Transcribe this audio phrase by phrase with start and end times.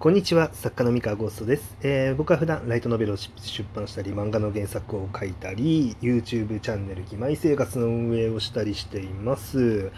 [0.00, 3.32] こんにちは、作家の三河ゴーストです、えー、僕は普段ライトノベルを出
[3.74, 9.90] 版したり、漫画の原作を書いたり、YouTube チャンネル、義妹生活の運営をしたりしています。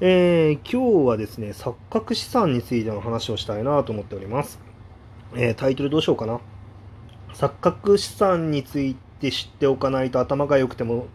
[0.00, 4.60] えー、今日はですね、錯覚資産についての話をしたいなと思っております。
[5.34, 6.38] えー、タイトルどうしようかな。
[7.34, 11.08] 錯覚資産について知っておかないと頭が良くても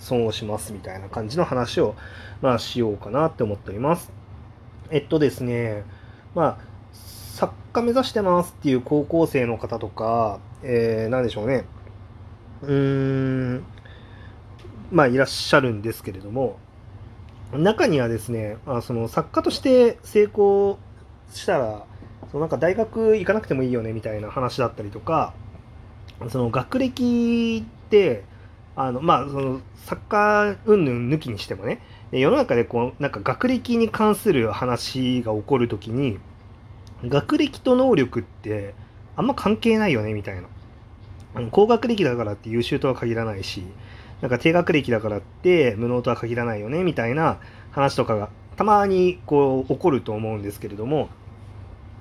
[0.00, 1.94] 損をしますみたいな感じの話を、
[2.42, 4.10] まあ、しようかなって思っております。
[4.90, 5.84] えっとですね、
[6.34, 6.69] まあ、
[7.40, 11.64] 作家目指してますっていう高校生の方とか、えー、何でしょうね。
[12.60, 12.72] うー
[13.54, 13.64] ん、
[14.92, 16.58] まあいらっしゃるんですけれども、
[17.54, 20.78] 中にはですね、あその作家として成功
[21.32, 21.86] したら、
[22.30, 25.32] そのなんか大学行かなくてもいいよねみたいな話だったりとか、
[26.28, 28.22] その学歴って、
[28.76, 31.80] あのまあ、その作家云々抜きにしてもね、
[32.12, 36.18] 世の中でこうなんか学歴に関する話が起こるときに、
[37.04, 38.74] 学歴と能力って
[39.16, 40.48] あんま関係ないよねみたいな。
[41.50, 43.64] 高学歴だからって優秀とは限らないし、
[44.20, 47.38] なんか低学歴だからって無能とは限らないよねみたいな
[47.70, 51.08] 話とかがたまにこう起こると思うんですけれども、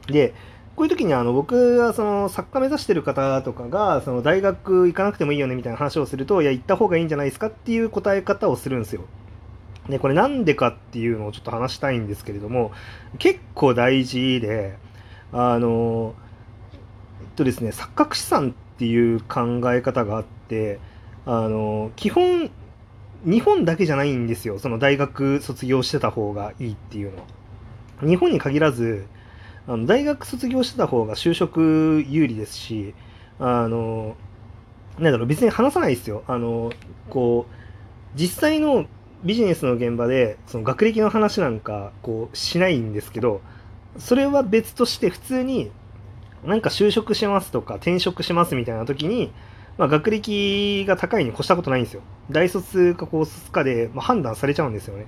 [0.07, 0.33] で、
[0.75, 9.03] こういう時にあの僕がその作家目指してる方とかがその大学行かなくてもいいよねみたいな話をすると、いや、行った方がいいんじゃないですかっていう答え方をするんですよ。
[9.87, 12.71] で、これなんでかっていうのをちょっと話したいんですけれども、
[13.17, 14.77] 結構大事で、
[15.31, 16.15] あの、
[17.21, 20.79] えっとですね、錯覚資産っていう考え方があって、
[21.25, 22.49] あの、基本、
[23.25, 24.59] 日本だけじゃないんですよ。
[24.59, 27.23] その大学卒業してた方がいいっていうのは。
[28.01, 29.05] 日本に限らず、
[29.67, 32.93] あの大学卒業してた方が就職有利ですし、
[33.39, 34.15] あの、
[34.97, 36.23] なんだろう、別に話さないですよ。
[36.27, 36.71] あの、
[37.09, 38.85] こう、実際の
[39.23, 43.41] ビジネスの現場で、その学歴の話なんか、こう、しないんですけど、
[43.97, 45.71] それは別として普通に
[46.43, 49.31] なんか就職しますとか転職しますみたいな時に、
[49.77, 52.01] まあ、学歴が高いに越したことないんですよ。
[52.29, 55.05] 大卒か高卒かで、まあ、判断されちゃうんですよね。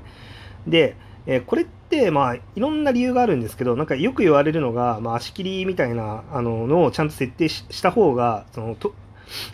[0.68, 8.94] で、えー、これってまあいろんな理由があるんですけどなんかよく言われるのが、まあ、足切りみたいなあののをちゃんと設定した方がそのと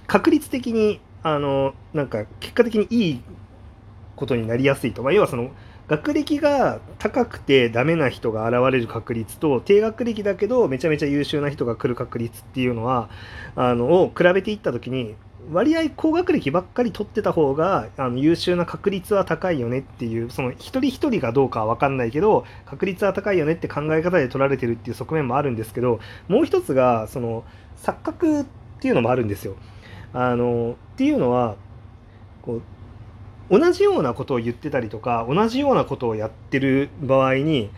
[0.07, 3.21] 確率的にあのなんか結果的にいい
[4.15, 5.51] ことになりやすいと、まあ、要はその
[5.87, 13.09] 学歴が高くてダメな人が現れる確率と低学歴だけどめちゃめちゃ優秀な人が来る確率っていうのは
[13.55, 15.15] あのを比べていった時に
[15.51, 27.45] 割合高学歴ばっかり取ってた方があの優秀な確率は高いよねっていうその一人一人がどうかは分かんないけど確率は高いよねって考え方で取られてるっていう側面もあるんですけどもう一つがその
[27.81, 28.45] 錯覚っ
[28.81, 29.55] ていうのもあるんですよ。
[30.13, 31.55] あのっていうのは
[32.41, 32.61] こう
[33.49, 37.69] 同じようなことを言ってたりとか同じようなことをやってる場合に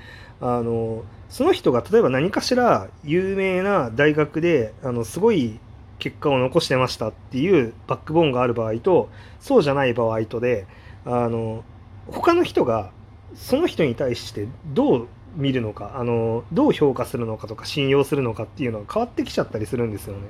[0.41, 5.59] あのその人が例えば何かしら有名な大学であのすごい
[6.00, 9.09] 結果を残してましたっていうバックボーンがある場合と
[9.40, 10.66] そうじゃない場合とで
[11.06, 11.63] あの
[12.07, 12.91] 他の人が
[13.36, 20.22] その人に対してどう見るのかあのどう評価するのかとか信用するのかっていうのが変わってきちゃったりするんですよね。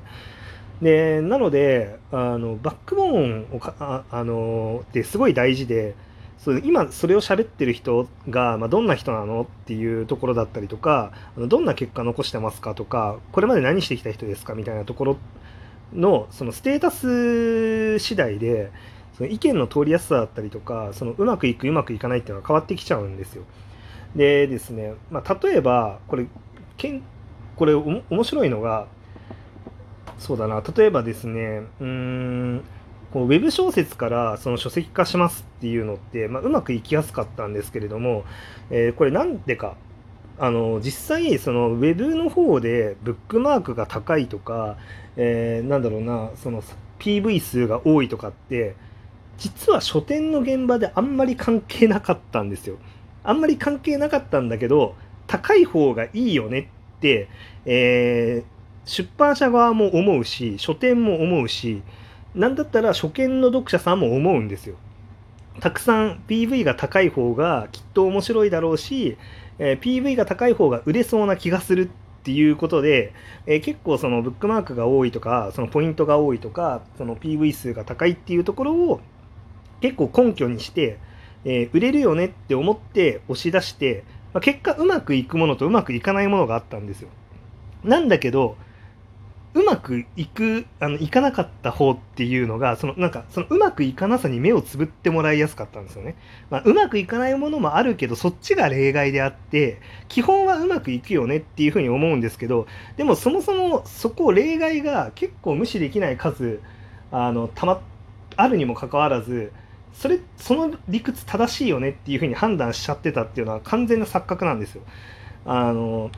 [0.82, 5.96] でなのであのバックボーンをかあのってすごい大事で
[6.38, 15.18] そ今それを喋ってる人が、まあ、どんな人なのっていうところだったりとかどんな結果残してますかとかこれまで何してきた人ですかみたいなところ
[15.94, 18.72] のそのステータス次第で
[19.18, 23.44] その意見の通りやすさだったりとかそのうまくいくうまくいかないっていうのは変わってきちゃうんですよ。
[24.16, 26.26] でですね、まあ、例えばこれ
[26.78, 27.04] けん
[27.58, 28.88] これ面白いのが
[30.20, 32.64] そうだな例えばですねうん
[33.12, 38.24] こうウェブ小説からその書籍化しますっていうのって、まあ、うまくいきやすかったんですけれども、
[38.70, 39.78] えー、これなんでか
[40.38, 44.78] あの実際そのウェブの方でブックマークが高いとか、
[45.18, 46.64] えー、なんだろうなその
[47.00, 48.76] PV 数が多いとかって
[49.38, 52.78] 実は書店の現場であんまり関係なかったんですよ。
[53.24, 54.96] あんまり関係なかったんだけど
[55.28, 57.30] 高い方がいいよねって、
[57.66, 58.59] えー
[58.90, 61.84] 出版社側も思うし書店も思うし
[62.34, 64.76] 何だったら初見の読者さんも思うんですよ。
[65.60, 69.18] たくさん PV が高い方がきっと面白いだろうし、
[69.60, 71.90] えー、PV が高い方が売れそうな気がするっ
[72.24, 73.14] ていうことで、
[73.46, 79.02] えー、結構そのブックマークが多いとかそのポイントが多いとかその PV 数が高いっていうところを
[79.82, 80.98] 結構根拠にして、
[81.46, 84.04] えー、売れるよねって思って押し出して、
[84.34, 87.10] まあ、結果うまくいくものとうまくいかないものがあったんですよ。
[87.84, 88.58] なんだけど
[89.56, 96.16] うまくいくあのいかなかった方っていうのがそのなんかそのうまくいかなさに目をつぶってもらいやすかったんですよね、
[96.52, 102.68] まあ、うまくいかないものもあるけどそっちが例外であって基本はうまくいくよねっていうふうに思うんですけど
[102.98, 106.62] でもそもそもそこ例外が結構無視できない数
[107.12, 107.82] あのたま
[108.36, 109.52] あるにもかかわらず
[109.94, 114.84] それその理屈正しいよねっていうふうに判断しちゃってたっていうのは完全な錯覚なんですよ。
[115.46, 116.12] あの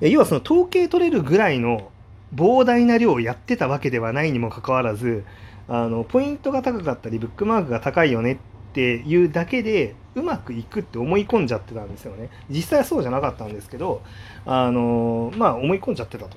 [0.00, 1.90] 要はその統計取れるぐらいの
[2.34, 5.24] 膨大な量をやってたわけではないにもかかわらず
[5.68, 8.36] あのポイントが高かったりブックマークが高いよねっ
[8.72, 12.30] ていうだけでうまくいくって思い込んじゃってたんですよね。
[12.50, 14.02] 実際はそうじゃなかったんですけど
[14.44, 16.36] あのまあ思い込んじゃってたと。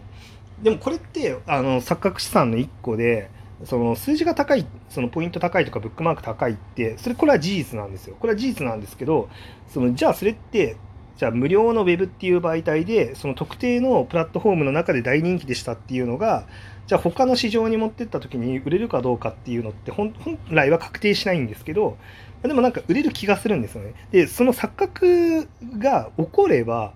[0.61, 3.29] でもこれってあの錯覚資産の1個で
[3.65, 8.15] その数字が高いそのポイント高いとかブックマーク高いってそれこれは事実なんですよ。
[8.19, 9.29] これは事実なんですけど
[9.67, 10.77] そのじゃあそれって
[11.19, 16.45] じゃあ無料の Web っていう媒体でその特定のプラットフォームの中で大人気でしたっていうのが
[16.87, 20.13] じゃあ他の市場に持ってった時に売れるかどうかっていうのって本
[20.49, 21.97] 来は確定しないんですけど
[22.41, 23.95] でもなんか売れる気がするんですよね。
[24.11, 26.93] でその錯覚が起これば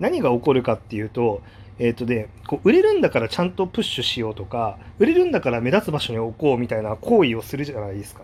[0.00, 1.42] 何が起こるかっていうと
[1.78, 8.22] えっ、ー、とでこう売れるんだからちゃんとプッシュしようとか売れるんだから目立つ場所に置こうみたいな行為をするじゃないですか。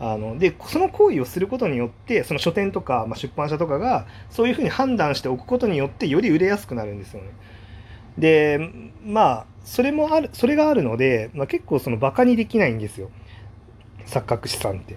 [0.00, 7.28] あのでその行為をすることによってその書店とか、まあ、出版社とかがそういうふうに判断しておくことによってより売れやすくなるんですよね。
[8.16, 8.70] で
[9.04, 13.10] まあそれもあるそれがあるので、まあ、結構そのバカにできないんですよ
[14.06, 14.96] 錯覚資産って。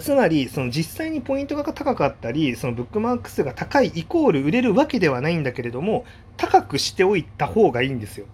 [0.00, 6.06] つまりその実際にポイントが高かったりそのブックマーク数が高いイコール売れるわけではないんだけれども
[6.38, 8.26] 高くしておいた方がいいんですよ。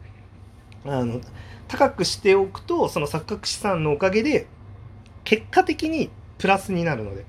[0.84, 1.20] あの
[1.66, 4.46] 高くしておくとその錯覚資産のおかげで
[5.24, 7.26] 結果的にプラスになるので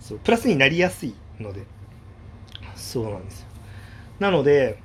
[0.00, 1.64] そうプラスになりやすいので。
[2.74, 3.46] そうなんですよ。
[4.18, 4.78] なので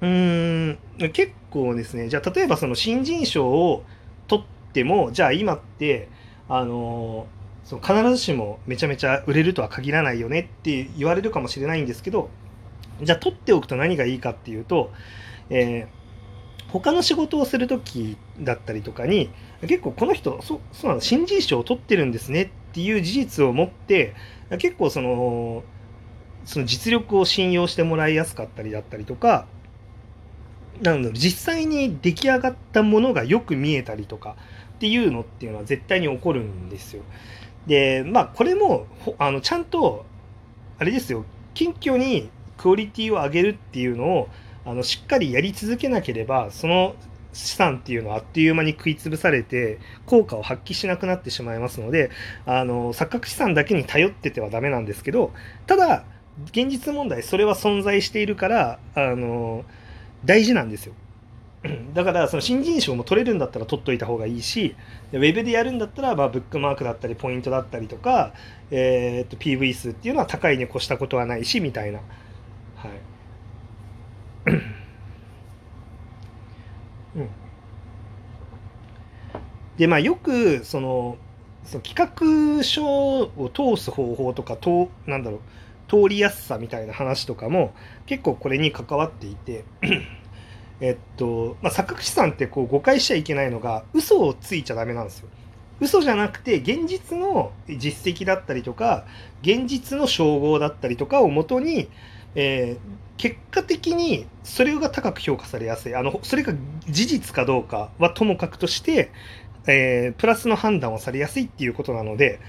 [0.00, 0.78] うーん
[1.12, 3.84] 結構ですねじゃあ例えばその新人賞を
[4.26, 6.08] 取ってもじゃあ今って
[6.48, 7.26] あの
[7.64, 12.28] その必ずしもめちゃめちゃ売れるとは限らないよねって言われるかもしれないんですけど
[13.02, 14.92] じゃあ取っておくと何がいいかっていうと、
[15.50, 16.03] えー
[16.80, 19.30] 他の仕事をする時だったりとかに
[19.60, 24.14] 結構この人そそうなの新人賞を取ってるんですねっていう事実を持って
[24.58, 25.62] 結構その
[26.44, 29.46] その実力を信用してもらいやすかったりだったりとか
[30.82, 34.34] なので実際に出来上がったものがよく見えたりとか
[34.74, 37.04] っていうのっていうのは絶対に起こるんですよ。
[37.68, 38.88] でまあこれも
[39.18, 40.04] あのちゃんと
[40.78, 41.24] あれですよ
[41.54, 44.28] 謙虚にクオリティを上げるっていうのを
[44.64, 46.94] あのしっかりやり続けなければその
[47.34, 52.10] 資産っていうのはあっという間に食い潰されて効果を発揮しなくなってしまいますので
[52.46, 55.32] あの錯覚資産だけに頼っててはダメなんですけど
[55.66, 56.04] ただ
[56.46, 59.64] 現実問題それは存在しているからあの
[60.24, 60.94] 大事なんですよ。
[61.94, 64.76] だからその新人賞も取れるんだったら取っといた方がいいし
[65.12, 68.34] ウェブでやるんだったらまブックマークだったりポイントだったりとか、
[68.70, 72.00] えー、と PV 数っていうのは高いに越したことはないしみたいな。
[72.76, 73.13] はい
[74.46, 74.50] う
[77.20, 77.28] ん、
[79.76, 81.16] でまあよくその
[81.64, 85.40] その企画書を通す方法とかとなんだろう
[85.88, 87.74] 通りやすさみたいな話とかも
[88.06, 89.64] 結構これに関わっていて
[90.80, 95.28] えっと、まあ、錯覚資産ってこう誤解しちゃいけないのが嘘をついちゃダメなんですよ。
[95.80, 99.06] 嘘じゃなくて現実の実績だったりとか
[99.42, 101.88] 現実の称号だったりとかをもとに、
[102.36, 102.78] えー、
[103.16, 106.52] 結果的にそれが高く評価されやすいあのそれが
[106.88, 109.10] 事実かどうかはともかくとして、
[109.66, 112.40] えー、プラスの判断をされやすいっていうことなので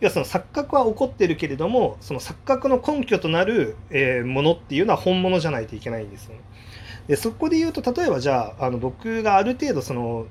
[0.00, 6.40] 要はその錯覚は起こってるけれどもその錯覚の根拠となる、えー、ものっていうのは本物じゃないといけないんですよね。
[7.06, 10.26] でそこで言うと例えばじゃああの僕がある程度その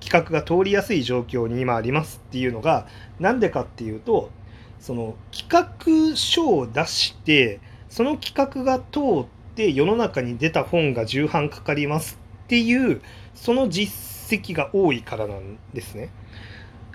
[0.00, 2.86] 企画が通りやすい状況に今ありますっていうのが
[3.18, 4.30] 何でかっていうと
[4.78, 7.60] その企画書を出して
[7.98, 13.02] その企画が通って世の中に出た本が重版かかりますっていう
[13.34, 13.92] その実
[14.40, 16.10] 績が多いからなんですね。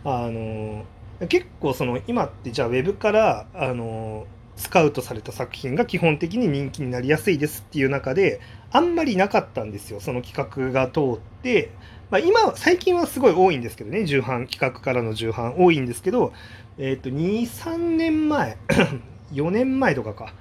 [0.05, 0.85] あの
[1.27, 8.39] 結構その今ってじゃあウェブからあのスカウトされた作品が基本的に人気になりやすいですっていう中で
[8.71, 11.71] あんまりなかったんですよその企画が通って、
[12.11, 16.31] まあ、今最近はすごい多いんですけどね重版企画からの重版多いんですけど、
[16.77, 18.57] えっ、ー、と23年前
[19.33, 20.33] 4年前とかか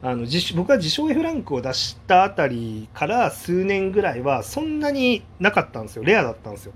[0.00, 6.04] あの自僕は自称 F ランクを出したあたりから数年ぐらいはそんなになかったんですよ。
[6.04, 6.72] レアだったんですよ。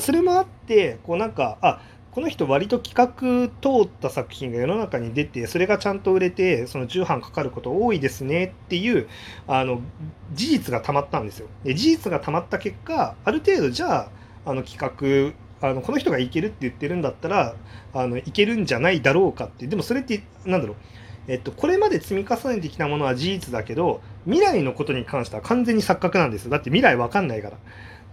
[0.00, 1.80] それもあってこうなんかあ
[2.12, 9.08] この人割と企画通った作品が世の中に出てそれがちゃんと売れてその重版かかること多いですねっていう
[9.48, 9.80] あの
[10.32, 11.48] 事実がたまったんですよ。
[11.64, 14.08] で事実がたまった結果ある程度じゃあ
[14.44, 17.56] あの企画あのこの人がいけるって言ってるんだったら
[17.92, 19.66] あのいけるんじゃないだろうかって。
[19.66, 20.76] でもそれってなんだろう。
[21.28, 26.44] えっと、これまで積み重ねてきたものは事実だけど未来のことに関しては完全に錯覚なんです。
[26.46, 27.56] よだって未来わかんないから。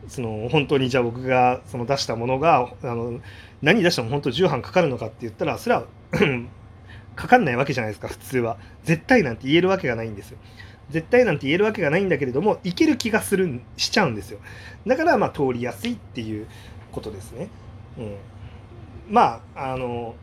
[0.07, 3.19] その本当にじゃあ僕がその出したものがあの
[3.61, 5.85] 何出しても本当重版かかるのかって言ったらそれは
[7.15, 8.57] かかんないわけじゃないですか普通は。
[8.83, 10.37] 絶対なんて言えるわけがないんですよ。
[10.89, 14.39] 絶対なんて言えるわけがないんだけれどもいける気がするしちゃうんですよ。
[14.87, 16.47] だからまあ通りやすいっていう
[16.91, 17.49] ことですね。
[17.97, 18.15] うん。
[19.09, 20.15] まああの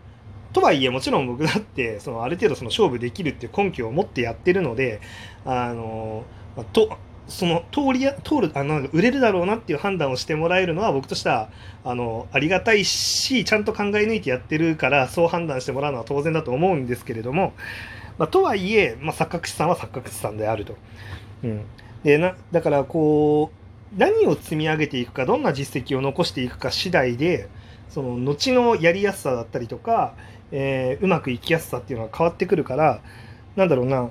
[0.57, 5.03] とはいえもちろん僕だってそのある程度その勝負できるっていう根拠を持ってやってるので
[5.45, 6.25] あの
[6.73, 6.97] と
[7.29, 11.51] その通りや通るあの売れるだろうなっていう判断をしてもらえるのは僕としては
[11.85, 17.53] あのありがたいしちゃんと考え抜いてやってるからそう判断してもらうのは当然だと思うんですけれども、
[18.17, 20.75] まあ、とはいえ、まあ、錯覚師さんは錯覚師さんであると。
[21.45, 21.67] うん、
[22.03, 27.51] でなだからこう何を積み上げていくかどんな実績を残していくか次第で
[27.91, 30.15] その後のやりやすさだったりとか、
[30.53, 33.01] えー、うまくいきやすさっていうのは変わってくるから
[33.57, 34.11] なんだろうな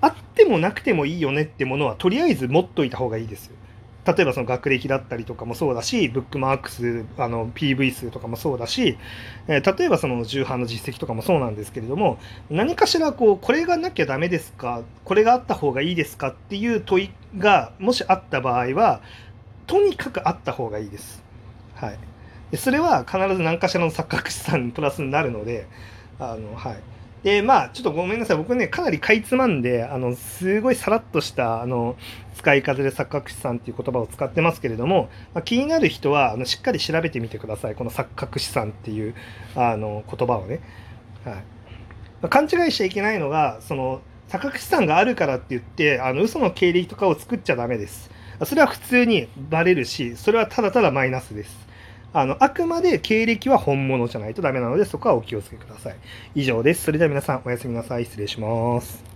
[0.00, 3.56] あってもなくてもいいよねってものはとりあえず持っといた方がいいですよ。
[4.06, 8.98] 例えばその学歴だったりとかもそうだし、ブックマーク数、あの PV 数とかもそうだし、
[9.48, 12.18] えー、例えばその重版の実績とかもそうなんですけれども、
[12.50, 19.00] 何かしらこう、これがなきゃダメですか、これがあった方がいいですかっていう問いがもしあった場合は、
[19.66, 21.22] とにかくあった方がいいです。
[21.74, 21.98] はい。
[22.54, 25.66] でそれは必ず何かしらの錯覚資産プラスになるので、
[26.20, 26.76] あの、はい。
[27.24, 28.36] で、まあ、ちょっとごめんなさい。
[28.36, 31.96] 僕ね、かなりかいつまんで、あの、すごいさらっとした、あの、
[32.36, 37.74] 使い方で錯覚資産っていう言葉を使ってますけれども、まあ、気になる人は、あの、しっかり調べてみてください。
[37.74, 39.16] この錯覚資産っていう、
[39.56, 40.60] あの、言葉をね。
[41.24, 41.34] はい。
[41.34, 41.40] ま
[42.22, 48.12] あ、勘違いしちゃいけないのが、その、錯覚資産があるからって言って、あの、嘘の経歴とかを作っちゃダメです。
[48.44, 51.63] それは普通にバレるし、それはただただマイナスです。
[52.14, 55.96] あの、あくまで経歴は本物じゃないとダメなので、そこはお気をつけください。
[56.36, 56.84] 以上です。
[56.84, 58.04] それでは皆さん、おやすみなさい。
[58.04, 59.13] 失礼します。